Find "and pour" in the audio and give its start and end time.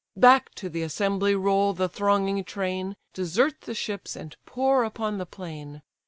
4.15-4.83